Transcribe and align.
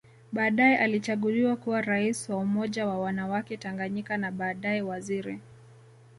Baadae 0.31 0.77
alichaguliwa 0.77 1.55
kuwa 1.55 1.81
Rais 1.81 2.29
wa 2.29 2.37
Umoja 2.37 2.87
wa 2.87 2.99
wanawake 2.99 3.57
Tanganyika 3.57 4.17
na 4.17 4.31
baadae 4.31 4.81
Waziri 4.81 5.39